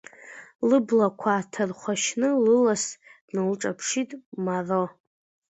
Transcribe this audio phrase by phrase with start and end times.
[0.69, 2.83] Лыблақәа ааҭархәашьны лысас
[3.27, 4.09] дналҿаԥшит
[4.45, 4.83] Маро.